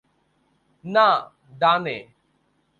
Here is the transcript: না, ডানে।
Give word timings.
না, 0.83 1.07
ডানে। 1.59 1.97